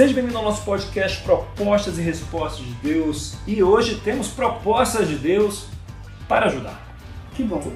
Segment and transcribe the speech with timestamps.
[0.00, 3.34] Seja bem-vindo ao nosso podcast Propostas e Respostas de Deus.
[3.46, 5.66] E hoje temos propostas de Deus
[6.26, 6.96] para ajudar.
[7.34, 7.70] Que bom.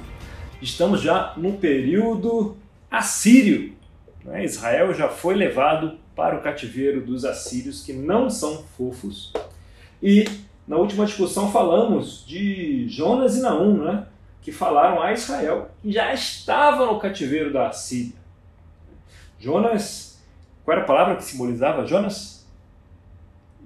[0.59, 2.57] Estamos já no período
[2.89, 3.75] assírio.
[4.23, 4.43] Né?
[4.43, 9.31] Israel já foi levado para o cativeiro dos assírios, que não são fofos.
[10.01, 10.25] E
[10.67, 14.07] na última discussão falamos de Jonas e Naum, né?
[14.41, 18.17] que falaram a Israel que já estava no cativeiro da Assíria.
[19.39, 20.14] Jonas,
[20.65, 22.45] qual era a palavra que simbolizava Jonas?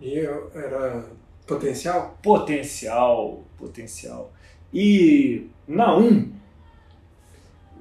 [0.01, 1.03] Eu- era
[1.47, 2.17] potencial?
[2.21, 4.31] Potencial, potencial.
[4.73, 6.31] E Naum,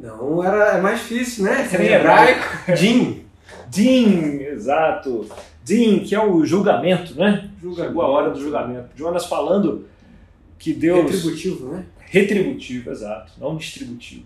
[0.00, 1.68] Não, era é mais difícil, né?
[1.72, 2.72] Era em hebraico.
[2.76, 3.24] Din.
[3.68, 5.28] Din, exato.
[5.64, 7.50] Din, que é o julgamento, né?
[7.60, 7.88] Julgamento.
[7.88, 8.90] Chegou a hora do julgamento.
[8.96, 9.86] Jonas falando
[10.58, 11.10] que Deus.
[11.10, 11.84] Retributivo, né?
[12.00, 14.24] Retributivo, exato, não distributivo.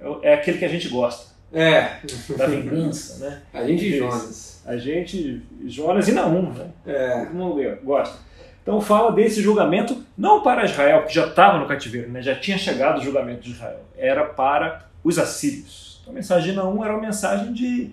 [0.00, 2.00] É- É aquele que a gente gosta, É.
[2.36, 3.42] da vingança, né?
[3.52, 3.98] A gente e.
[3.98, 4.62] Jonas.
[4.66, 6.70] A gente, Jonas e Naum, né?
[6.86, 7.24] É.
[7.24, 8.18] Todo mundo gosta.
[8.62, 12.20] Então fala desse julgamento, não para Israel, que já estava no cativeiro, né?
[12.20, 13.80] já tinha chegado o julgamento de Israel.
[13.96, 16.00] Era para os assírios.
[16.02, 17.92] Então a mensagem de Naum era uma mensagem de,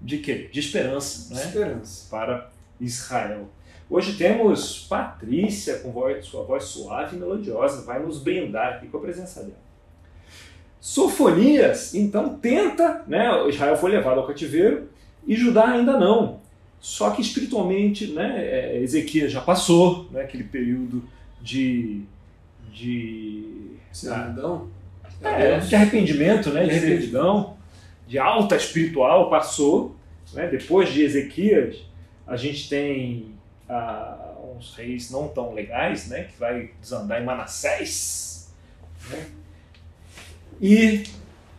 [0.00, 0.48] de quê?
[0.50, 1.42] De esperança, né?
[1.42, 2.08] Esperança.
[2.10, 3.50] para Israel.
[3.90, 8.96] Hoje temos Patrícia com voz, sua voz suave e melodiosa, vai nos brindar aqui com
[8.96, 9.71] a presença dela.
[10.82, 13.48] Sofonias, então, tenta, né?
[13.48, 14.88] Israel foi levado ao cativeiro
[15.24, 16.40] e Judá ainda não.
[16.80, 18.44] Só que espiritualmente, né?
[18.44, 20.22] é, Ezequias já passou, né?
[20.22, 21.04] Aquele período
[21.40, 22.00] de,
[22.72, 24.66] de Servidão.
[25.22, 27.56] é, de arrependimento, né, de servidão,
[28.08, 29.94] de alta espiritual passou.
[30.32, 30.48] Né?
[30.48, 31.76] Depois de Ezequias,
[32.26, 33.26] a gente tem
[33.68, 38.52] ah, uns reis não tão legais, né, que vai desandar em Manassés.
[39.08, 39.26] Né?
[40.62, 41.02] E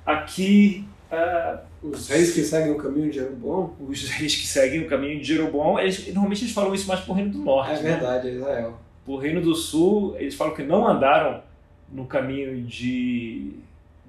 [0.05, 3.75] aqui ah, Os reis que seguem o caminho de Jeroboão.
[3.79, 7.13] os reis que seguem o caminho de Jeroboão, eles, normalmente eles falam isso mais pro
[7.13, 7.71] reino do norte.
[7.71, 7.91] É né?
[7.91, 8.79] verdade, é Israel.
[9.05, 11.43] Por Reino do Sul, eles falam que não andaram
[11.91, 13.51] no caminho de,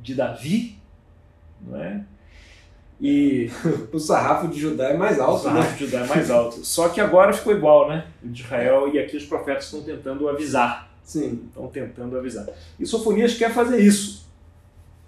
[0.01, 0.79] de Davi,
[1.61, 2.01] não é?
[3.01, 3.51] E
[3.93, 5.55] O sarrafo de Judá é mais o alto, né?
[5.55, 6.61] sarrafo de Judá é mais alto.
[6.65, 8.07] Só que agora ficou igual, né?
[8.23, 10.95] O de Israel, e aqui os profetas estão tentando avisar.
[11.03, 11.43] Sim.
[11.49, 12.47] Estão tentando avisar.
[12.79, 14.25] E Sofonias quer fazer isso.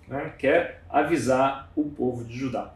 [0.08, 0.32] Né?
[0.38, 2.72] Quer avisar o povo de Judá.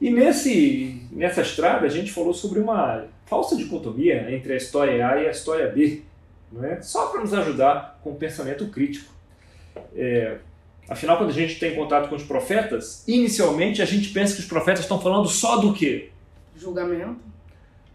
[0.00, 5.22] E nesse, nessa estrada a gente falou sobre uma falsa dicotomia entre a história A
[5.22, 6.02] e a história B.
[6.50, 6.82] Não é?
[6.82, 9.10] Só para nos ajudar com o pensamento crítico.
[9.94, 10.36] É,
[10.88, 14.46] afinal, quando a gente tem contato com os profetas, inicialmente a gente pensa que os
[14.46, 16.10] profetas estão falando só do quê?
[16.56, 17.16] Julgamento,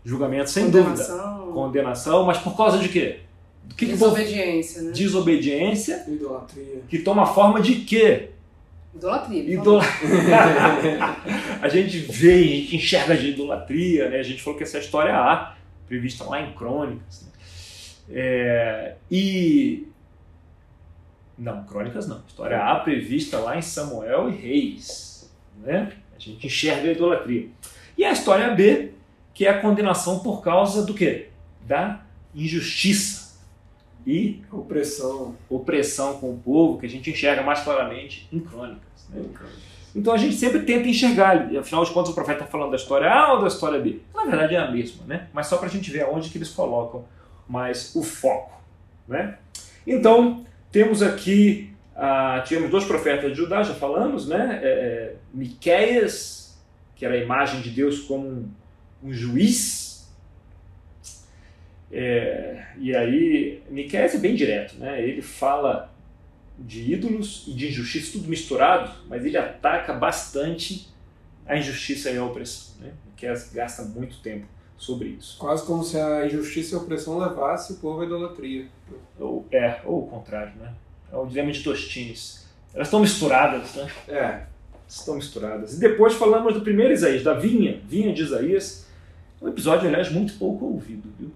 [0.03, 0.89] Julgamento, sem dúvida.
[0.89, 3.19] condenação, Condenação, mas por causa de quê?
[3.69, 4.91] Que, que desobediência, né?
[4.91, 6.81] Desobediência, Idolatria.
[6.87, 8.29] que toma forma de quê?
[9.53, 10.09] Idolatria.
[11.61, 14.19] a gente vê, a gente enxerga de idolatria, né?
[14.19, 15.55] A gente falou que essa história A,
[15.87, 17.21] prevista lá em Crônicas.
[17.21, 17.31] né?
[18.09, 19.87] É, E.
[21.37, 22.23] Não, Crônicas não.
[22.27, 25.31] História A prevista lá em Samuel e Reis.
[25.61, 25.91] Né?
[26.15, 27.49] A gente enxerga a idolatria.
[27.97, 28.91] E a história B,
[29.33, 31.29] que é a condenação por causa do quê?
[31.61, 32.01] Da
[32.33, 33.26] injustiça.
[34.05, 35.35] E Opressão.
[35.49, 39.07] opressão com o povo, que a gente enxerga mais claramente em Crônicas.
[39.09, 39.25] né?
[39.95, 43.11] Então a gente sempre tenta enxergar, afinal de contas o profeta está falando da história
[43.11, 43.99] A ou da história B?
[44.13, 45.27] Na verdade é a mesma, né?
[45.33, 47.05] mas só para a gente ver aonde que eles colocam
[47.47, 48.61] mais o foco.
[49.07, 49.37] Né?
[49.85, 54.59] Então temos aqui, ah, tivemos dois profetas de Judá, já falamos, né?
[54.61, 56.57] É, é, Miqueias,
[56.95, 58.49] que era a imagem de Deus como um,
[59.03, 59.86] um juiz,
[61.91, 65.01] é, e aí, Miqueias é bem direto, né?
[65.01, 65.93] Ele fala
[66.59, 70.87] de ídolos e de injustiça, tudo misturado, mas ele ataca bastante
[71.45, 72.91] a injustiça e a opressão, né?
[73.05, 74.45] Miqueias gasta muito tempo
[74.77, 75.37] sobre isso.
[75.37, 78.67] Quase como se a injustiça e a opressão levasse o povo à idolatria.
[79.19, 80.73] Ou, é, ou o contrário, né?
[81.11, 82.45] É o dilema de Tostines.
[82.73, 83.89] Elas estão misturadas, né?
[84.07, 84.43] É.
[84.87, 85.73] Estão misturadas.
[85.73, 88.85] E depois falamos do primeiro Isaías, da vinha, vinha de Isaías.
[89.41, 91.31] Um episódio, aliás, muito pouco ouvido, viu?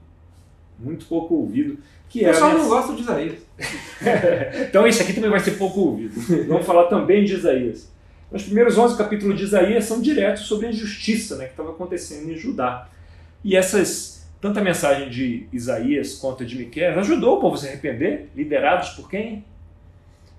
[0.84, 1.78] Muito pouco ouvido.
[2.10, 3.40] Que O é pessoal não mens- gosta de Isaías.
[4.68, 6.20] então esse aqui também vai ser pouco ouvido.
[6.48, 7.90] Vamos falar também de Isaías.
[8.32, 12.32] Os primeiros 11 capítulos de Isaías são diretos sobre a injustiça né, que estava acontecendo
[12.32, 12.90] em Judá.
[13.44, 17.58] E essas, tanto a mensagem de Isaías quanto a de Miqueias, ajudou o povo a
[17.58, 19.44] se arrepender, liderados por quem?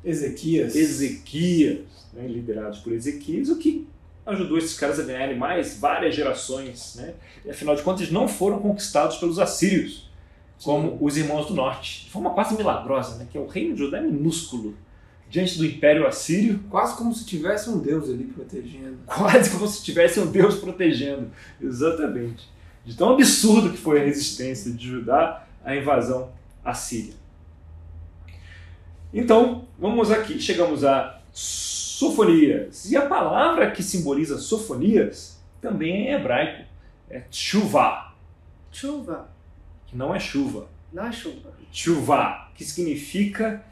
[0.05, 0.75] Ezequias.
[0.75, 1.81] Ezequias,
[2.12, 3.87] né, liderados por Ezequias, o que
[4.27, 6.94] ajudou esses caras a ganharem mais várias gerações.
[6.97, 7.15] Né?
[7.44, 10.11] E afinal de contas, eles não foram conquistados pelos assírios,
[10.62, 12.05] como os irmãos do norte.
[12.05, 13.26] De forma quase milagrosa, né?
[13.31, 14.76] que é o reino de Judá é minúsculo
[15.29, 18.99] diante do império assírio, Quase como se tivesse um deus ali protegendo.
[19.06, 21.31] quase como se tivesse um Deus protegendo.
[21.61, 22.49] Exatamente.
[22.85, 26.31] de tão absurdo que foi a resistência de Judá à invasão
[26.65, 27.15] assíria.
[29.12, 32.91] Então, vamos aqui, chegamos a Sofonias.
[32.91, 36.65] E a palavra que simboliza Sofonias também é em hebraico,
[37.08, 38.12] é chuva,
[38.73, 39.31] Chuva.
[39.93, 40.69] Não é chuva.
[40.93, 41.53] Não é chuva.
[41.73, 43.65] Chuva, que significa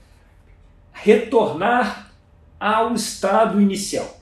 [0.93, 2.13] retornar
[2.59, 4.19] ao estado inicial.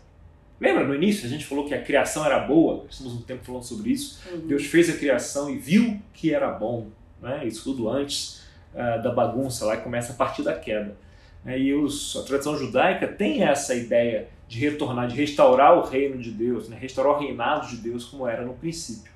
[0.61, 2.85] Lembra no início a gente falou que a criação era boa?
[2.91, 4.21] Estamos um tempo falando sobre isso.
[4.31, 4.47] Uhum.
[4.49, 6.89] Deus fez a criação e viu que era bom.
[7.23, 7.47] Né?
[7.47, 8.43] Isso tudo antes
[8.75, 10.97] ah, da bagunça lá que começa a partir da queda.
[11.45, 11.59] Né?
[11.59, 16.31] E os, a tradição judaica tem essa ideia de retornar, de restaurar o reino de
[16.31, 16.77] Deus, né?
[16.79, 19.12] restaurar o reinado de Deus como era no princípio.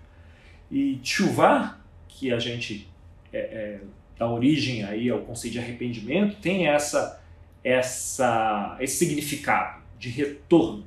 [0.71, 1.77] E tshuva,
[2.15, 2.89] que a gente
[3.33, 3.81] é, é,
[4.19, 7.21] dá origem aí ao conceito de arrependimento, tem essa,
[7.65, 10.85] essa, esse significado de retorno.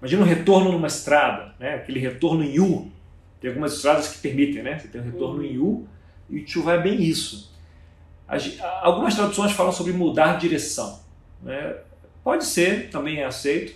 [0.00, 1.74] Imagina um retorno numa estrada, né?
[1.74, 2.90] aquele retorno em U.
[3.40, 4.78] Tem algumas estradas que permitem, né?
[4.78, 5.86] Você tem um retorno em U
[6.28, 7.52] e o é bem isso.
[8.28, 11.00] As- Algumas traduções falam sobre mudar direção.
[11.42, 11.74] Né?
[12.22, 13.74] Pode ser, também é aceito,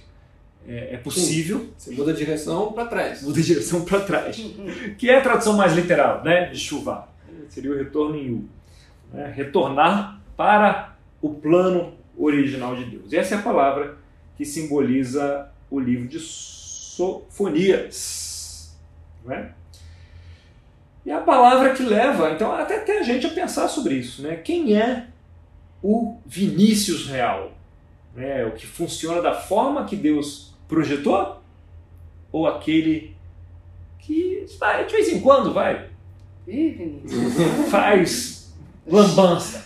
[0.66, 3.22] é, é possível, Você muda a direção para trás.
[3.22, 4.94] muda de direção para trás Uhum.
[4.98, 7.08] que é a tradução mais literal, né, de chuva.
[7.48, 8.48] Seria o retorno em U.
[9.12, 13.12] né, Retornar para o plano original de Deus.
[13.12, 13.96] E essa é a palavra
[14.36, 16.18] que simboliza o livro de
[17.34, 18.74] Sofonias.
[19.24, 19.50] Não é?
[21.06, 24.22] E a palavra que leva, então, até, até a gente a pensar sobre isso.
[24.22, 24.36] Né?
[24.36, 25.06] Quem é
[25.82, 27.52] o Vinícius real?
[28.16, 28.44] Né?
[28.46, 31.42] O que funciona da forma que Deus projetou?
[32.32, 33.14] Ou aquele
[33.98, 35.86] que vai, de vez em quando vai,
[37.70, 38.52] faz
[38.86, 39.64] lambança.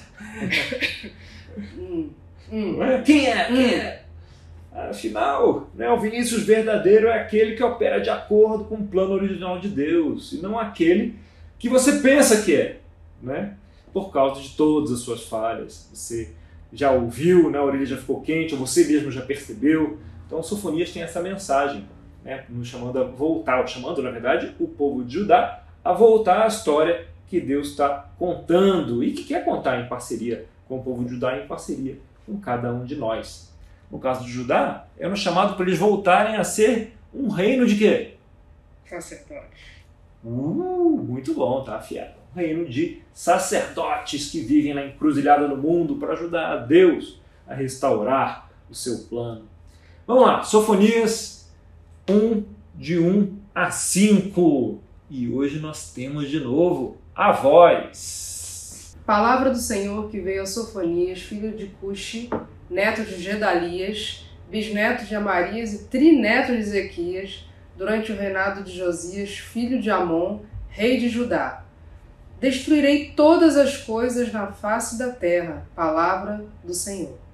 [1.76, 2.10] Hum.
[2.50, 2.72] Hum.
[2.76, 3.02] não é?
[3.02, 3.44] Quem é?
[3.46, 4.04] Quem é?
[4.72, 9.58] Afinal, né, o Vinícius verdadeiro é aquele que opera de acordo com o plano original
[9.58, 11.16] de Deus, e não aquele
[11.58, 12.80] que você pensa que é,
[13.20, 13.56] né?
[13.92, 15.88] por causa de todas as suas falhas.
[15.92, 16.30] Você
[16.72, 19.98] já ouviu, né, a orelha já ficou quente, ou você mesmo já percebeu.
[20.28, 21.88] Então, Sofonias tem essa mensagem,
[22.22, 26.46] né, nos chamando a voltar, chamando, na verdade, o povo de Judá a voltar à
[26.46, 31.14] história que Deus está contando e que quer contar em parceria com o povo de
[31.14, 33.50] Judá, em parceria com cada um de nós.
[33.90, 37.76] No caso de Judá, é um chamado para eles voltarem a ser um reino de
[37.76, 38.14] quê?
[38.84, 39.78] Sacerdote.
[40.22, 42.18] Uh, muito bom, tá afiado.
[42.34, 47.54] Um reino de sacerdotes que vivem na encruzilhada do mundo para ajudar a Deus a
[47.54, 49.48] restaurar o seu plano.
[50.08, 51.50] Vamos lá, Sofonias
[52.08, 52.42] 1,
[52.74, 54.80] de 1 a 5.
[55.10, 58.96] E hoje nós temos de novo a voz.
[59.04, 62.30] Palavra do Senhor que veio a Sofonias, filho de Cuxi,
[62.70, 67.44] neto de Gedalias, bisneto de Amarias e trineto de Ezequias,
[67.76, 70.40] durante o reinado de Josias, filho de Amon,
[70.70, 71.66] rei de Judá.
[72.40, 77.27] Destruirei todas as coisas na face da terra, palavra do Senhor.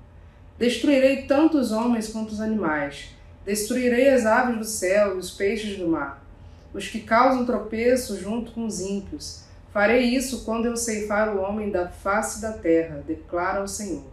[0.59, 3.09] Destruirei tanto os homens quanto os animais.
[3.45, 6.25] Destruirei as aves do céu e os peixes do mar,
[6.73, 9.43] os que causam tropeço junto com os ímpios.
[9.73, 14.05] Farei isso quando eu ceifar o homem da face da terra, declara o Senhor.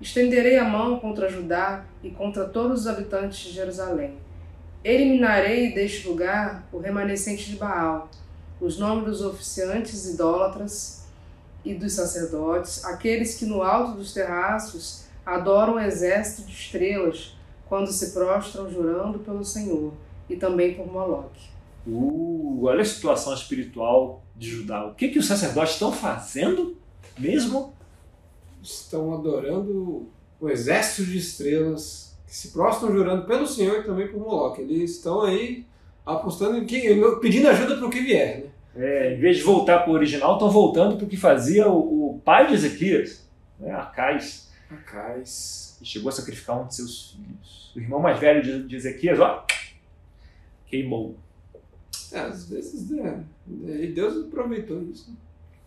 [0.00, 4.16] Estenderei a mão contra Judá e contra todos os habitantes de Jerusalém.
[4.84, 8.08] Eliminarei deste lugar o remanescente de Baal,
[8.60, 11.04] os nomes dos oficiantes idólatras
[11.64, 17.34] e dos sacerdotes, aqueles que no alto dos terraços adoram o exército de estrelas,
[17.68, 19.92] quando se prostram jurando pelo Senhor,
[20.28, 21.48] e também por Moloque.
[21.86, 24.86] Uh, olha a situação espiritual de Judá.
[24.86, 26.76] O que, que os sacerdotes estão fazendo
[27.18, 27.74] mesmo?
[28.62, 30.06] Estão adorando
[30.40, 34.62] o exército de estrelas que se prostram jurando pelo Senhor e também por Moloque.
[34.62, 35.66] Eles estão aí
[36.04, 36.80] apostando em que,
[37.20, 38.50] pedindo ajuda para o que vier, né?
[38.76, 42.16] É, em vez de voltar para o original, estão voltando para o que fazia o,
[42.16, 43.24] o pai de Ezequias,
[43.58, 45.76] né, Acais, Acais.
[45.78, 47.72] que chegou a sacrificar um de seus filhos.
[47.74, 49.46] O irmão mais velho de, de Ezequias, ó,
[50.66, 51.16] queimou.
[52.12, 53.24] É, às vezes, né?
[53.48, 55.10] E Deus aproveitou isso.
[55.10, 55.16] né?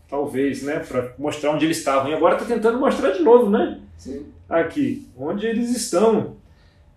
[0.10, 2.10] Talvez, né, para mostrar onde eles estavam.
[2.10, 3.82] E agora está tentando mostrar de novo, né?
[3.98, 4.32] Sim.
[4.48, 6.38] Aqui, onde eles estão.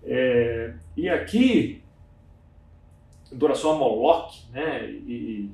[0.05, 1.83] É, e aqui,
[3.33, 4.89] adoração a Moloch, né?
[4.89, 5.51] E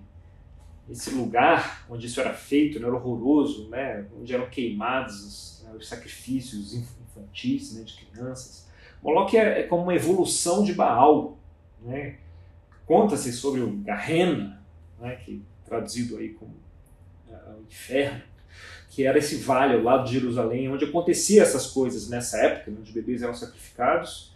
[0.91, 4.05] esse lugar onde isso era feito, né, era horroroso, né?
[4.21, 8.67] Onde eram queimados os, né, os sacrifícios infantis, né, de crianças.
[9.03, 11.39] Moloch é, é como uma evolução de Baal,
[11.83, 12.17] né?
[12.85, 14.63] Conta-se sobre o Garrena,
[15.01, 16.55] né, que traduzido aí como
[17.29, 18.23] uh, o inferno,
[18.91, 22.93] que era esse vale ao lado de Jerusalém, onde acontecia essas coisas nessa época, onde
[22.93, 24.35] bebês eram sacrificados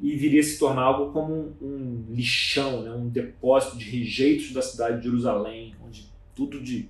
[0.00, 2.90] e viria a se tornar algo como um, um lixão, né?
[2.90, 6.88] um depósito de rejeitos da cidade de Jerusalém, onde tudo de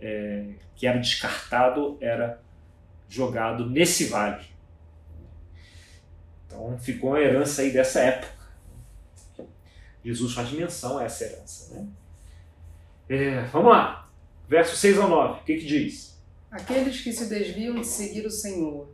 [0.00, 2.40] é, que era descartado era
[3.12, 4.44] jogado nesse vale.
[6.46, 8.32] Então ficou uma herança aí dessa época.
[10.02, 11.74] Jesus faz menção a essa herança.
[11.74, 11.88] Né?
[13.08, 14.08] É, vamos lá,
[14.48, 16.18] verso 6 ao 9, o que, que diz?
[16.50, 18.88] Aqueles que se desviam de seguir o Senhor,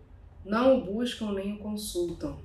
[0.44, 2.38] não o buscam nem o consultam.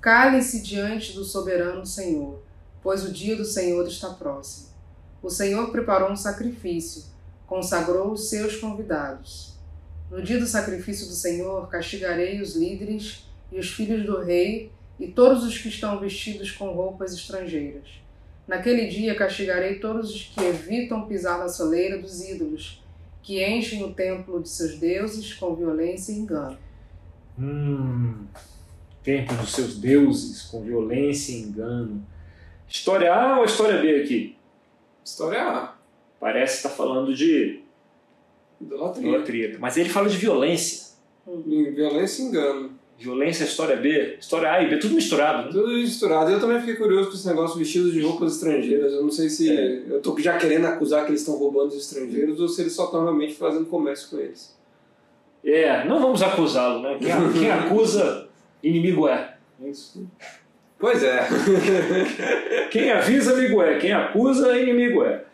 [0.00, 2.42] Calem-se diante do soberano Senhor,
[2.82, 4.68] pois o dia do Senhor está próximo.
[5.22, 7.04] O Senhor preparou um sacrifício,
[7.46, 9.57] consagrou os seus convidados.
[10.10, 15.06] No dia do sacrifício do Senhor, castigarei os líderes e os filhos do rei e
[15.06, 17.88] todos os que estão vestidos com roupas estrangeiras.
[18.46, 22.82] Naquele dia castigarei todos os que evitam pisar na soleira dos ídolos,
[23.22, 26.58] que enchem o templo de seus deuses com violência e engano.
[27.38, 28.24] Hum,
[29.02, 32.02] templo dos seus deuses com violência e engano.
[32.66, 34.36] História A ou história B aqui?
[35.04, 35.74] História A.
[36.18, 37.62] Parece estar tá falando de
[38.60, 39.08] idolatria.
[39.08, 39.56] idolatria.
[39.58, 40.88] Mas ele fala de violência.
[41.26, 41.42] Hum.
[41.74, 42.78] Violência e engano.
[42.98, 45.46] Violência, história B, história A e B, tudo misturado.
[45.46, 45.52] Né?
[45.52, 46.32] Tudo misturado.
[46.32, 48.92] Eu também fiquei curioso com esse negócio vestido de roupas estrangeiras.
[48.92, 49.84] Eu não sei se é.
[49.88, 52.86] eu tô já querendo acusar que eles estão roubando os estrangeiros ou se eles só
[52.86, 54.56] estão realmente fazendo comércio com eles.
[55.44, 56.98] É, não vamos acusá-lo, né?
[56.98, 58.26] Quem, quem acusa,
[58.64, 59.36] inimigo é.
[59.64, 60.04] Isso.
[60.76, 61.28] Pois é.
[62.70, 63.78] quem avisa, amigo é.
[63.78, 65.24] Quem acusa, inimigo é.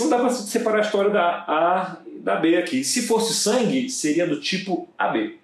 [0.00, 2.82] Não dá para separar a história da A e da B aqui.
[2.82, 5.38] Se fosse sangue, seria do tipo AB.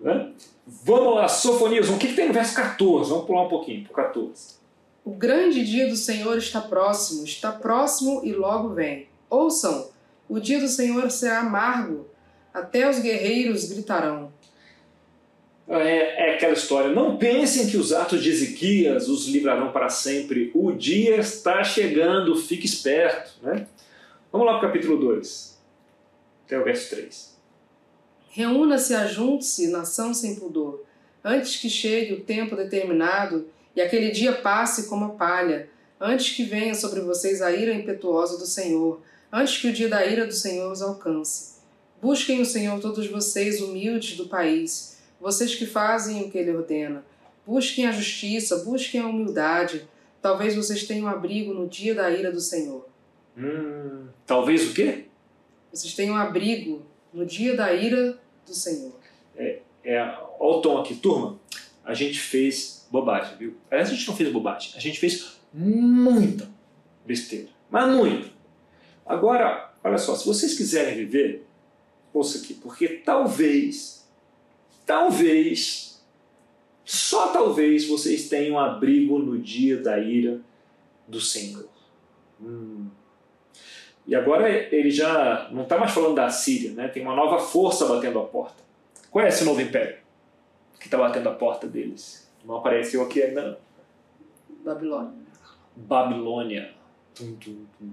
[0.00, 0.32] né?
[0.84, 3.10] Vamos lá, Sofonias, o que, que tem no verso 14?
[3.10, 4.54] Vamos pular um pouquinho para 14.
[5.04, 9.08] O grande dia do Senhor está próximo, está próximo e logo vem.
[9.28, 9.88] Ouçam,
[10.28, 12.06] o dia do Senhor será amargo,
[12.54, 14.29] até os guerreiros gritarão.
[15.70, 16.90] É, é, aquela história.
[16.90, 20.50] Não pensem que os atos de Ezequias os livrarão para sempre.
[20.52, 23.32] O dia está chegando, fique esperto.
[23.40, 23.66] Né?
[24.32, 25.50] Vamos lá para o capítulo 2
[26.44, 27.36] até o verso 3.
[28.30, 30.84] Reúna-se, ajunte-se, nação sem pudor,
[31.24, 35.68] antes que chegue o tempo determinado e aquele dia passe como a palha,
[36.00, 39.00] antes que venha sobre vocês a ira impetuosa do Senhor,
[39.32, 41.60] antes que o dia da ira do Senhor os alcance.
[42.02, 47.04] Busquem o Senhor todos vocês humildes do país, vocês que fazem o que ele ordena.
[47.46, 49.88] Busquem a justiça, busquem a humildade.
[50.22, 52.88] Talvez vocês tenham abrigo no dia da ira do Senhor.
[53.36, 55.06] Hum, talvez o quê?
[55.72, 58.94] Vocês um abrigo no dia da ira do Senhor.
[59.36, 60.02] É, é,
[60.38, 61.38] olha o tom aqui, turma.
[61.84, 63.56] A gente fez bobagem, viu?
[63.70, 64.72] Aliás, a gente não fez bobagem.
[64.76, 66.48] A gente fez muita
[67.06, 67.48] besteira.
[67.70, 68.28] Mas muita.
[69.06, 71.46] Agora, olha só, se vocês quiserem viver,
[72.12, 73.99] ouça aqui, porque talvez,
[74.90, 76.02] talvez,
[76.84, 80.40] só talvez vocês tenham abrigo no dia da ira
[81.06, 81.68] do Senhor.
[82.42, 82.88] Hum.
[84.04, 86.88] E agora ele já não está mais falando da Síria, né?
[86.88, 88.64] tem uma nova força batendo a porta.
[89.12, 89.96] Qual é esse novo império
[90.80, 92.28] que está batendo a porta deles?
[92.44, 93.60] Não apareceu aqui ainda.
[94.64, 95.12] Babilônia.
[95.76, 96.72] Babilônia.
[97.14, 97.92] Tum, tum, tum.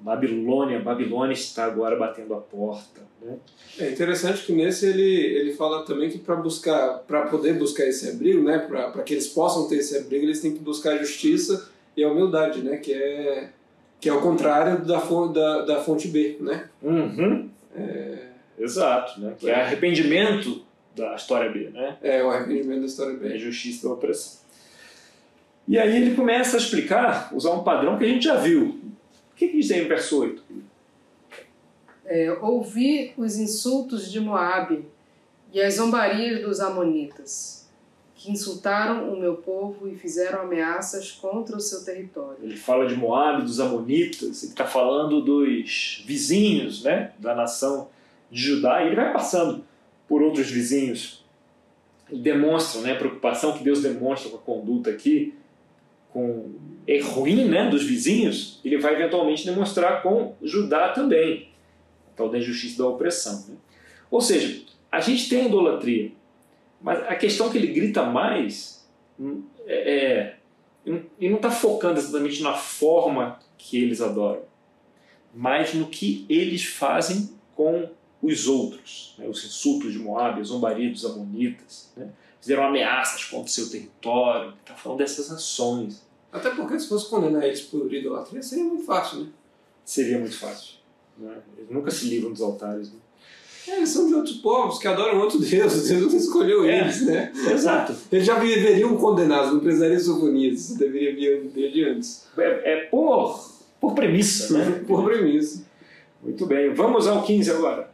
[0.00, 3.00] Babilônia, Babilônia está agora batendo a porta.
[3.22, 3.36] Né?
[3.78, 8.08] É interessante que nesse ele, ele fala também que para buscar, para poder buscar esse
[8.10, 11.70] abrigo, né, para que eles possam ter esse abrigo, eles têm que buscar a justiça
[11.96, 13.50] e a humildade, né, que é
[13.98, 16.68] que é o contrário da, da, da fonte B, né?
[16.82, 17.48] Uhum.
[17.74, 18.26] É...
[18.58, 19.34] Exato, né?
[19.38, 20.62] Que é arrependimento
[20.94, 21.96] da história B, né?
[22.02, 23.34] É, o arrependimento da história B.
[23.34, 24.40] É justiça da opressão.
[25.68, 28.80] E aí ele começa a explicar, usar um padrão que a gente já viu.
[29.36, 30.42] O que, diz aí no verso 8?
[32.06, 34.86] É, ouvi os insultos de Moabe
[35.52, 37.68] e as zombarias dos amonitas
[38.14, 42.38] que insultaram o meu povo e fizeram ameaças contra o seu território.
[42.42, 47.90] Ele fala de Moab, dos Amonitas, ele está falando dos vizinhos né, da nação
[48.30, 49.62] de Judá, e ele vai passando
[50.08, 51.26] por outros vizinhos.
[52.10, 55.34] Ele demonstra né, a preocupação que Deus demonstra com a conduta aqui,
[56.16, 56.54] com
[56.88, 61.50] é ruim né, dos vizinhos, ele vai eventualmente demonstrar com Judá também,
[62.08, 63.44] a tal da injustiça da opressão.
[63.48, 63.56] Né?
[64.10, 66.10] Ou seja, a gente tem idolatria,
[66.80, 68.88] mas a questão que ele grita mais
[69.20, 70.36] hum, é, é
[70.86, 74.44] ele não está focando exatamente na forma que eles adoram,
[75.34, 77.90] mas no que eles fazem com
[78.22, 79.14] os outros.
[79.18, 79.28] Né?
[79.28, 82.08] Os insultos de Moab, a zombaria dos Amonitas, né?
[82.40, 84.54] fizeram ameaças contra o seu território.
[84.62, 86.05] Está falando dessas ações.
[86.36, 89.26] Até porque se fosse condenar eles por idolatria seria muito fácil, né?
[89.84, 90.74] Seria muito fácil.
[91.18, 91.34] Né?
[91.56, 92.92] Eles nunca se livram dos altares.
[92.92, 92.98] Né?
[93.68, 95.88] É, eles são de outros povos que adoram outro Deus.
[95.88, 96.80] Deus não escolheu É.
[96.80, 97.32] eles, né?
[97.52, 97.96] Exato.
[98.12, 100.60] Eles já viveriam condenados, não precisariam sofonias.
[100.60, 102.26] Isso deveria vir desde antes.
[102.38, 103.40] É, é por,
[103.80, 104.82] por premissa, né?
[104.86, 105.64] Por premissa.
[106.22, 106.72] Muito bem.
[106.74, 107.90] Vamos ao 15 agora.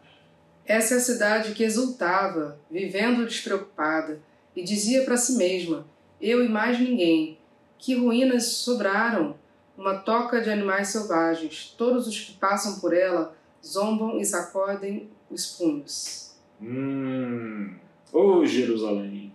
[0.67, 4.21] Essa é a cidade que exultava, vivendo despreocupada,
[4.55, 5.87] e dizia para si mesma:
[6.21, 7.39] Eu e mais ninguém.
[7.83, 9.35] Que ruínas sobraram!
[9.77, 11.75] Uma toca de animais selvagens.
[11.77, 16.37] Todos os que passam por ela zombam e sacodem os punhos.
[16.61, 17.75] Hum.
[18.13, 19.35] Ô Jerusalém.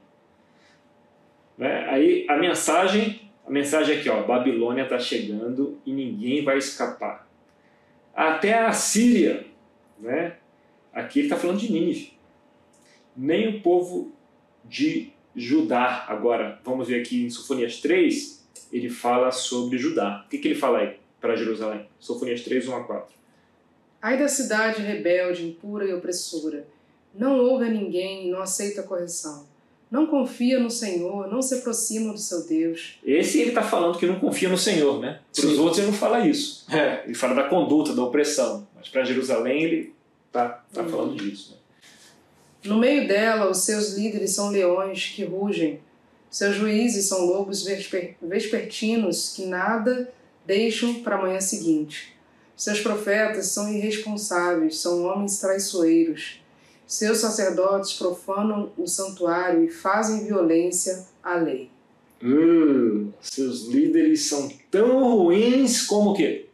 [1.57, 1.89] Né?
[1.89, 7.27] Aí a mensagem, a mensagem aqui, ó, Babilônia está chegando e ninguém vai escapar.
[8.15, 9.45] Até a Síria,
[9.99, 10.37] né?
[10.93, 12.13] Aqui ele está falando de Nínive.
[13.13, 14.13] Nem o povo
[14.63, 16.05] de Judá.
[16.07, 18.36] Agora, vamos ver aqui em Sofonias 3,
[18.71, 20.23] ele fala sobre Judá.
[20.25, 21.87] O que, que ele fala aí para Jerusalém?
[21.99, 23.15] Sofonias 3, 1 a 4.
[24.01, 26.67] Ai da cidade rebelde, impura e opressora.
[27.15, 29.45] Não ouve a ninguém e não aceita correção.
[29.89, 32.99] Não confia no Senhor, não se aproxima do seu Deus.
[33.03, 35.21] Esse ele está falando que não confia no Senhor, né?
[35.33, 36.65] Para os outros ele não fala isso.
[36.69, 37.03] É.
[37.05, 38.67] Ele fala da conduta, da opressão.
[38.75, 39.93] Mas para Jerusalém ele
[40.31, 40.89] tá, tá Hum.
[40.89, 41.51] falando disso.
[41.51, 41.57] Né?
[42.65, 45.79] No meio dela, os seus líderes são leões que rugem.
[46.29, 50.13] Seus juízes são lobos vesper- vespertinos que nada
[50.45, 52.15] deixam para a manhã seguinte.
[52.55, 56.41] Seus profetas são irresponsáveis, são homens traiçoeiros.
[56.85, 61.69] Seus sacerdotes profanam o santuário e fazem violência à lei.
[62.23, 66.47] Hum, seus líderes são tão ruins como o quê?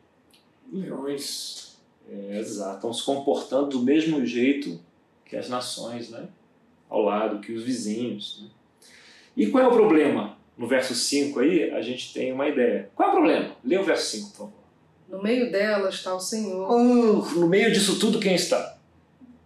[0.72, 1.78] Leões.
[2.10, 4.80] É, exato, estão se comportando do mesmo jeito
[5.26, 6.28] que as nações, né?
[6.90, 8.42] Ao lado, que os vizinhos.
[8.44, 8.50] Né?
[9.36, 10.38] E qual é o problema?
[10.58, 12.90] No verso 5 aí, a gente tem uma ideia.
[12.96, 13.56] Qual é o problema?
[13.64, 14.54] Lê o verso 5, por favor.
[15.10, 18.78] No meio dela está o Senhor, Uh, no meio disso tudo, quem está?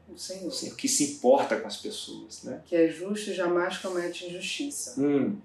[0.09, 2.61] o Senhor, O Senhor que se importa com as pessoas, né?
[2.65, 4.99] que é justo e jamais comete injustiça.
[4.99, 5.37] Hum,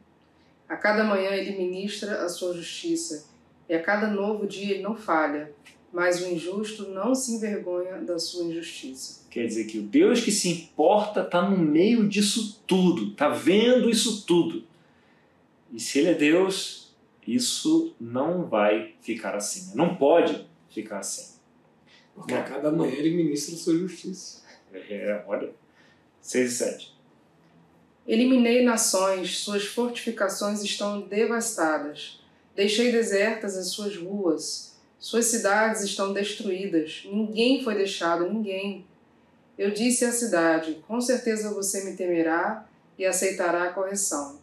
[0.68, 3.26] A cada manhã ele ministra a sua justiça,
[3.68, 5.52] e a cada novo dia ele não falha,
[5.92, 9.22] mas o injusto não se envergonha da sua injustiça.
[9.30, 13.90] Quer dizer que o Deus que se importa está no meio disso tudo, está vendo
[13.90, 14.64] isso tudo.
[15.72, 16.94] E se Ele é Deus,
[17.26, 19.76] isso não vai ficar assim.
[19.76, 21.32] Não pode ficar assim.
[22.14, 24.42] Porque a cada manhã ele ministra a sua justiça.
[24.72, 25.50] É, olha,
[26.20, 26.92] 6 e 7.
[28.06, 32.20] Eliminei nações, suas fortificações estão devastadas.
[32.54, 34.71] Deixei desertas as suas ruas.
[35.02, 37.02] Suas cidades estão destruídas.
[37.06, 38.86] Ninguém foi deixado, ninguém.
[39.58, 42.64] Eu disse à cidade: Com certeza você me temerá
[42.96, 44.38] e aceitará a correção.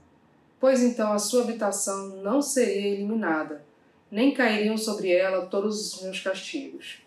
[0.59, 3.63] Pois então a sua habitação não seria eliminada,
[4.11, 6.97] nem cairiam sobre ela todos os meus castigos.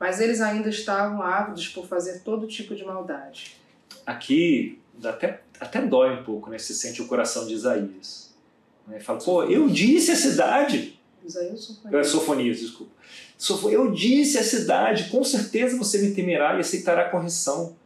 [0.00, 3.56] Mas eles ainda estavam ávidos por fazer todo tipo de maldade.
[4.04, 6.58] Aqui até, até dói um pouco, né?
[6.58, 8.34] Você sente o coração de Isaías.
[8.88, 8.98] Né?
[8.98, 10.97] Fala, pô, eu disse a cidade.
[11.92, 12.92] Ou É, Sofonias, desculpa.
[13.36, 17.76] Sofo- Eu disse à cidade, com certeza você me temerá e aceitará a correção,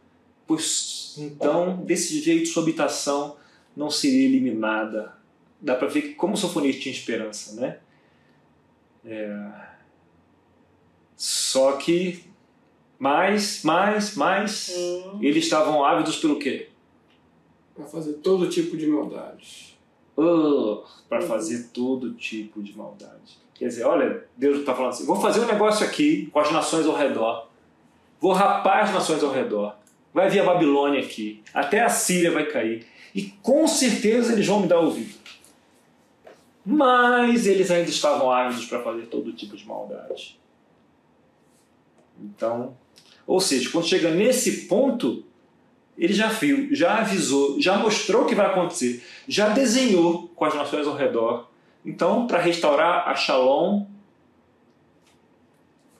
[0.47, 3.37] pois então, desse jeito, sua habitação
[3.75, 5.13] não seria eliminada.
[5.61, 7.77] Dá para ver que como Sofonias tinha esperança, né?
[9.05, 9.51] É...
[11.15, 12.23] Só que,
[12.99, 15.19] mais, mais, mais, Hum.
[15.21, 16.69] eles estavam ávidos pelo quê?
[17.75, 19.72] Para fazer todo tipo de maldade.
[20.15, 21.27] Para Uhum.
[21.27, 23.37] fazer todo tipo de maldade.
[23.55, 26.85] Quer dizer, olha, Deus está falando assim: vou fazer um negócio aqui com as nações
[26.85, 27.47] ao redor,
[28.19, 29.75] vou rapar as nações ao redor,
[30.13, 34.59] vai vir a Babilônia aqui, até a Síria vai cair, e com certeza eles vão
[34.61, 35.13] me dar ouvido.
[36.65, 40.39] Mas eles ainda estavam ávidos para fazer todo tipo de maldade.
[42.21, 42.77] Então,
[43.27, 45.25] ou seja, quando chega nesse ponto,
[45.97, 50.55] ele já viu, já avisou, já mostrou o que vai acontecer, já desenhou com as
[50.55, 51.49] nações ao redor.
[51.85, 53.85] Então, para restaurar a Shalom,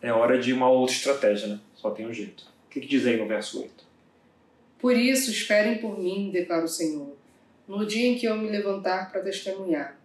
[0.01, 1.59] é hora de uma outra estratégia, né?
[1.75, 2.43] Só tem um jeito.
[2.65, 3.71] O que, que diz aí no verso 8?
[4.79, 7.15] Por isso, esperem por mim, declara o Senhor,
[7.67, 9.97] no dia em que eu me levantar para testemunhar.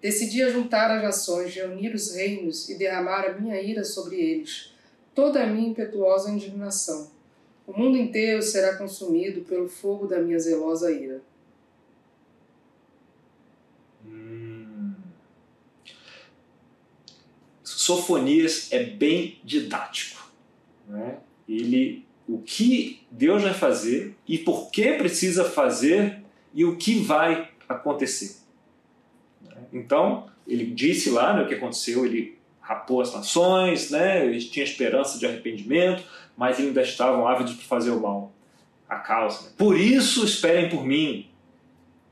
[0.00, 4.72] Decidi ajuntar as nações, reunir os reinos e derramar a minha ira sobre eles,
[5.14, 7.10] toda a minha impetuosa indignação.
[7.68, 11.20] O mundo inteiro será consumido pelo fogo da minha zelosa ira.
[14.06, 14.94] Hum.
[17.62, 20.32] Sofonias é bem didático.
[20.88, 21.18] Né?
[21.46, 26.22] Ele, o que Deus vai fazer e por que precisa fazer
[26.54, 28.38] e o que vai acontecer.
[29.42, 29.66] Né?
[29.74, 32.37] Então, ele disse lá né, o que aconteceu, ele
[32.68, 34.26] rapou as nações, né?
[34.26, 36.04] eles tinham esperança de arrependimento,
[36.36, 38.30] mas ainda estavam ávidos para fazer o mal.
[38.86, 39.46] a causa.
[39.46, 39.52] Né?
[39.56, 41.30] Por isso esperem por mim.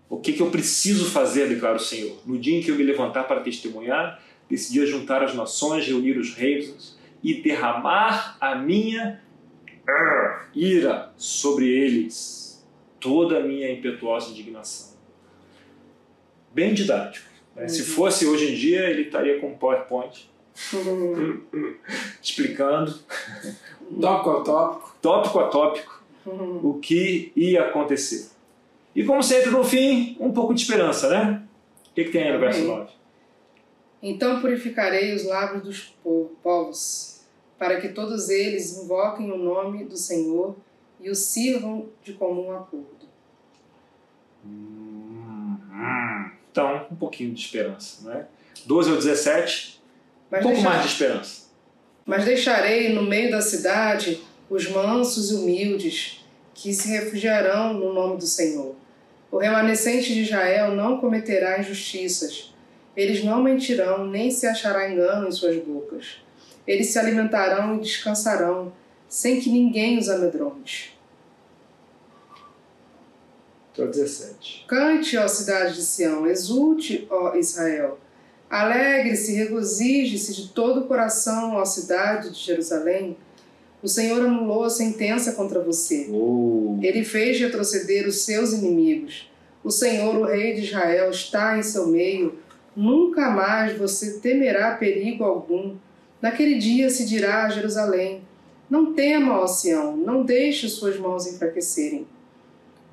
[0.09, 2.17] O que, que eu preciso fazer, declara o Senhor?
[2.25, 6.33] No dia em que eu me levantar para testemunhar, decidi juntar as nações, reunir os
[6.33, 9.21] reis e derramar a minha
[10.55, 12.67] ira sobre eles,
[12.99, 14.97] toda a minha impetuosa indignação.
[16.51, 17.29] Bem didático.
[17.55, 17.65] Né?
[17.65, 17.69] Uhum.
[17.69, 20.36] Se fosse hoje em dia, ele estaria com um PowerPoint uhum.
[22.23, 22.99] explicando
[24.01, 26.05] tópico a tópico, tópico a tópico
[26.63, 28.31] o que ia acontecer.
[28.95, 31.43] E como sempre, no fim, um pouco de esperança, né?
[31.91, 32.91] O que, que tem aí no verso 9?
[34.03, 35.95] Então purificarei os lábios dos
[36.43, 37.21] povos,
[37.59, 40.57] para que todos eles invoquem o nome do Senhor
[41.01, 43.07] e o sirvam de comum acordo.
[44.45, 45.57] Hum,
[46.51, 48.27] então, um pouquinho de esperança, né?
[48.65, 49.76] 12 ao 17,
[50.31, 50.71] Mas um pouco deixar...
[50.71, 51.47] mais de esperança.
[52.05, 58.17] Mas deixarei no meio da cidade os mansos e humildes, que se refugiarão no nome
[58.17, 58.75] do Senhor.
[59.31, 62.55] O remanescente de Israel não cometerá injustiças.
[62.97, 66.19] Eles não mentirão, nem se achará engano em suas bocas.
[66.67, 68.73] Eles se alimentarão e descansarão,
[69.09, 70.97] sem que ninguém os amedronte.
[73.77, 74.65] 17.
[74.67, 77.99] Cante, ó cidade de Sião, exulte, ó Israel.
[78.49, 83.17] Alegre-se, regozije-se de todo o coração, ó cidade de Jerusalém.
[83.83, 86.09] O Senhor anulou a sentença contra você.
[86.11, 86.79] Oh.
[86.81, 89.31] Ele fez retroceder os seus inimigos.
[89.63, 92.39] O Senhor, o Rei de Israel, está em seu meio.
[92.75, 95.77] Nunca mais você temerá perigo algum.
[96.23, 98.23] Naquele dia se dirá a Jerusalém:
[98.71, 102.07] Não tema, ó Sião, não deixe suas mãos enfraquecerem.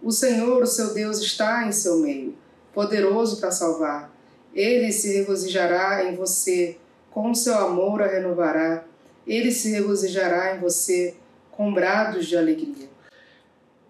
[0.01, 2.35] O Senhor, o seu Deus, está em seu meio,
[2.73, 4.12] poderoso para salvar.
[4.53, 6.77] Ele se regozijará em você,
[7.09, 8.83] com seu amor a renovará.
[9.25, 11.15] Ele se regozijará em você,
[11.51, 12.89] com brados de alegria.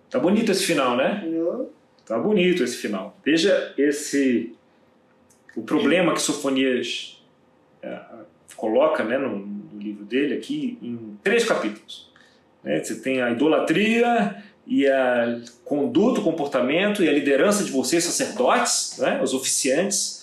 [0.10, 1.23] Tá bonito esse final, né?
[1.26, 1.71] Eu?
[2.06, 3.17] Tá bonito esse final.
[3.26, 4.56] Veja esse
[5.56, 7.23] o problema que Sofonias
[7.82, 7.99] é,
[8.56, 12.12] coloca né, no, no, livro dele aqui em três capítulos.
[12.63, 12.84] Né?
[12.84, 18.97] Você tem a idolatria, e a conduta, o comportamento e a liderança de vocês, sacerdotes,
[18.97, 20.23] né, os oficiantes,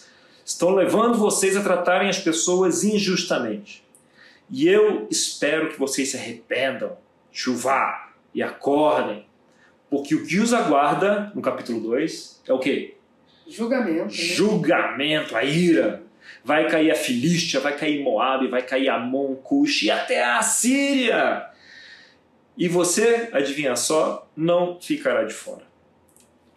[0.52, 3.84] estão levando vocês a tratarem as pessoas injustamente.
[4.50, 6.96] E eu espero que vocês se arrependam,
[7.30, 9.26] chuvar e acordem,
[9.88, 12.96] porque o que os aguarda no capítulo 2 é o quê?
[13.48, 14.04] Julgamento.
[14.04, 14.10] Né?
[14.10, 16.02] Julgamento, a ira.
[16.44, 21.50] Vai cair a Filístia, vai cair Moab, vai cair Amon, Cush e até a Síria
[22.60, 25.62] e você, adivinha só, não ficará de fora.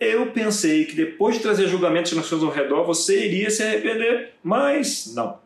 [0.04, 4.34] Eu pensei que depois de trazer julgamentos nas nações ao redor, você iria se arrepender,
[4.44, 5.40] mas não.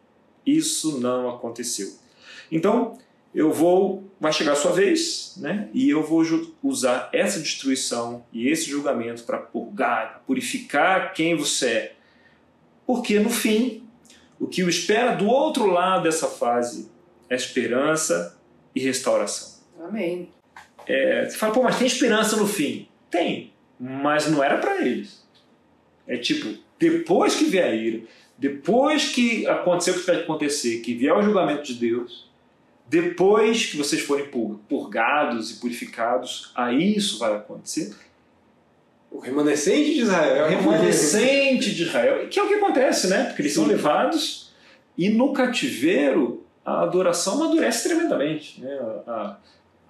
[0.45, 1.87] Isso não aconteceu.
[2.51, 2.97] Então,
[3.35, 5.69] eu vou, vai chegar a sua vez, né?
[5.73, 6.23] E eu vou
[6.63, 11.95] usar essa destruição e esse julgamento para purgar, purificar quem você é.
[12.85, 13.83] Porque no fim,
[14.39, 16.89] o que o espera do outro lado dessa fase
[17.29, 18.37] é esperança
[18.73, 19.59] e restauração.
[19.83, 20.29] Amém.
[20.87, 22.87] É, você fala, pô, mas tem esperança no fim.
[23.11, 25.25] Tem, mas não era para eles.
[26.07, 28.01] É tipo, depois que vier a ira,
[28.37, 32.29] depois que acontecer o que vai acontecer, que vier o julgamento de Deus,
[32.87, 34.29] depois que vocês forem
[34.69, 37.93] purgados e purificados, aí isso vai acontecer.
[39.11, 40.45] O remanescente de Israel.
[40.45, 42.27] O remanescente de Israel.
[42.29, 43.25] Que é o que acontece, né?
[43.25, 43.61] Porque eles Sim.
[43.61, 44.53] são levados
[44.97, 48.61] e no cativeiro a adoração amadurece tremendamente.
[48.61, 48.77] Né?
[49.07, 49.37] A, a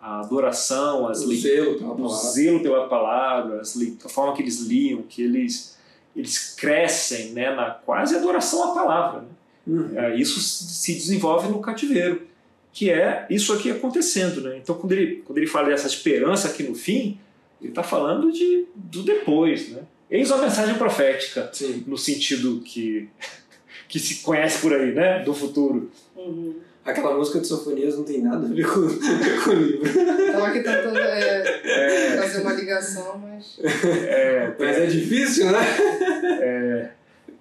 [0.02, 5.24] adoração, as o, zelo pela, o zelo pela palavra, a forma que eles liam, que
[5.24, 5.78] eles,
[6.16, 9.22] eles crescem né, na quase adoração à palavra.
[9.22, 9.28] Né?
[9.68, 10.16] Uhum.
[10.16, 12.22] Isso se desenvolve no cativeiro,
[12.72, 14.42] que é isso aqui acontecendo.
[14.42, 14.58] Né?
[14.58, 17.20] Então, quando ele, quando ele fala dessa esperança aqui no fim,
[17.60, 19.70] ele está falando de, do depois.
[19.70, 19.82] Né?
[20.10, 21.84] Eis uma mensagem profética, Sim.
[21.86, 23.10] no sentido que,
[23.90, 25.24] que se conhece por aí, né?
[25.24, 25.92] do futuro.
[26.16, 28.82] Uhum aquela música de Sofonias não tem nada a ver com,
[29.44, 29.86] com o livro.
[29.86, 33.60] Estava aqui tentando é, é, fazer uma ligação, mas.
[34.08, 35.60] É, mas é difícil, né?
[36.42, 36.90] É,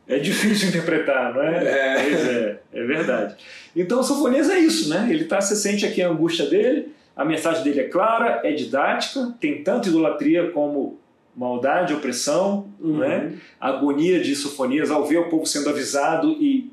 [0.09, 1.65] é difícil interpretar, não é?
[1.65, 2.03] É.
[2.03, 3.37] Pois é, é verdade.
[3.75, 5.07] Então, Sofonias é isso, né?
[5.09, 9.35] Ele tá, você sente aqui a angústia dele, a mensagem dele é clara, é didática,
[9.41, 10.99] tem tanto idolatria como
[11.37, 12.99] maldade, opressão, uhum.
[12.99, 13.33] né?
[13.61, 16.71] A agonia de Sofonias ao ver o povo sendo avisado e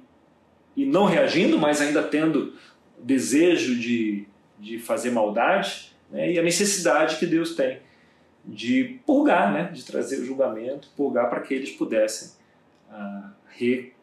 [0.76, 2.54] e não reagindo, mas ainda tendo
[2.98, 4.26] desejo de,
[4.60, 6.32] de fazer maldade, né?
[6.32, 7.80] e a necessidade que Deus tem
[8.46, 9.72] de purgar, né?
[9.74, 12.32] de trazer o julgamento, purgar para que eles pudessem
[12.90, 13.94] uh, re,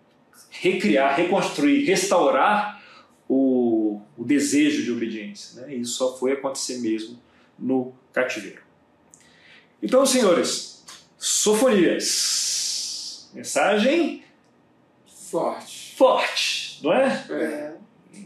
[0.51, 2.83] recriar, reconstruir, restaurar
[3.29, 5.63] o, o desejo de obediência.
[5.63, 5.75] Né?
[5.75, 7.19] E isso só foi acontecer mesmo
[7.59, 8.63] no cativeiro.
[9.83, 10.85] Então, senhores,
[11.17, 13.31] sofonias.
[13.33, 14.25] Mensagem
[15.07, 15.95] Forte.
[15.97, 16.50] forte,
[16.83, 17.25] não é?
[17.31, 17.73] É.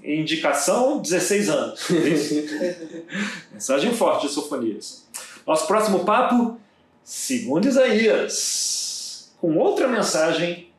[0.05, 1.89] Indicação 16 anos.
[3.53, 5.07] Mensagem forte de sofonias.
[5.47, 6.59] Nosso próximo papo,
[7.03, 10.71] segundo Isaías, com outra mensagem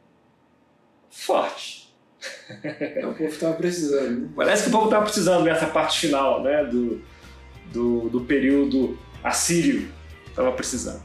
[1.09, 1.93] forte.
[2.63, 4.29] É, o povo tava precisando, né?
[4.35, 7.01] Parece que o povo estava precisando nessa parte final né, do,
[7.71, 9.91] do, do período assírio.
[10.27, 11.01] Estava precisando.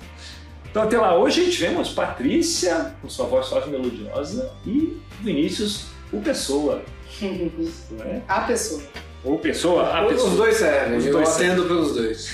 [0.71, 6.21] Então até lá, hoje tivemos Patrícia, com sua voz suave e melodiosa, e Vinícius, o
[6.21, 6.83] Pessoa.
[7.23, 8.21] É?
[8.29, 8.83] A pessoa.
[9.25, 10.37] Ou Pessoa, a Os Pessoa.
[10.37, 12.31] dois servem, Os eu dois atendo pelos dois.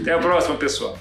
[0.00, 0.98] Até a próxima, pessoal.